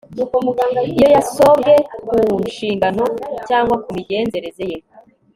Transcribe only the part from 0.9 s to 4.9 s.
iyo yasobwe ku nshingano cyangwa ku migenzereze ye